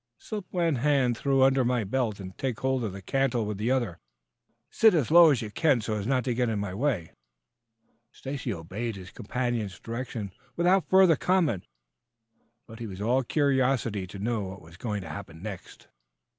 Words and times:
"Slip 0.17 0.45
one 0.49 0.77
hand 0.77 1.15
through 1.15 1.43
under 1.43 1.63
my 1.63 1.83
belt 1.83 2.19
and 2.19 2.35
take 2.35 2.61
hold 2.61 2.83
of 2.83 2.91
the 2.91 3.03
cantle 3.03 3.45
with 3.45 3.59
the 3.59 3.69
other. 3.69 3.99
Sit 4.71 4.95
as 4.95 5.11
low 5.11 5.29
as 5.29 5.43
you 5.43 5.51
can 5.51 5.79
so 5.79 5.93
as 5.93 6.07
not 6.07 6.23
to 6.23 6.33
get 6.33 6.49
in 6.49 6.57
my 6.57 6.73
way." 6.73 7.11
Stacy 8.11 8.51
obeyed 8.51 8.95
his 8.95 9.11
companion's 9.11 9.79
directions 9.79 10.31
without 10.55 10.89
further 10.89 11.15
comment, 11.15 11.67
but 12.65 12.79
he 12.79 12.87
was 12.87 12.99
all 12.99 13.21
curiosity 13.21 14.07
to 14.07 14.17
know 14.17 14.41
what 14.41 14.63
was 14.63 14.75
going 14.75 15.01
to 15.01 15.07
happen 15.09 15.43
next. 15.43 15.87